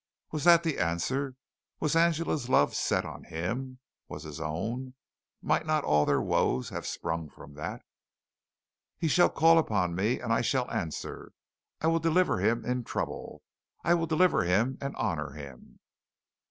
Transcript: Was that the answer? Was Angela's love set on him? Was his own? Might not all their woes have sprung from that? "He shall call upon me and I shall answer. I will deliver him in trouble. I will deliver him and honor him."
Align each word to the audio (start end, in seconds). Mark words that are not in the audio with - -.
Was 0.31 0.45
that 0.45 0.63
the 0.63 0.79
answer? 0.79 1.35
Was 1.79 1.95
Angela's 1.95 2.49
love 2.49 2.73
set 2.73 3.05
on 3.05 3.23
him? 3.25 3.77
Was 4.07 4.23
his 4.23 4.39
own? 4.41 4.95
Might 5.43 5.67
not 5.67 5.83
all 5.83 6.07
their 6.07 6.19
woes 6.23 6.69
have 6.69 6.87
sprung 6.87 7.29
from 7.29 7.53
that? 7.53 7.83
"He 8.97 9.07
shall 9.07 9.29
call 9.29 9.59
upon 9.59 9.93
me 9.93 10.19
and 10.19 10.33
I 10.33 10.41
shall 10.41 10.67
answer. 10.71 11.33
I 11.81 11.85
will 11.85 11.99
deliver 11.99 12.39
him 12.39 12.65
in 12.65 12.83
trouble. 12.83 13.43
I 13.83 13.93
will 13.93 14.07
deliver 14.07 14.41
him 14.43 14.79
and 14.81 14.95
honor 14.95 15.33
him." 15.33 15.79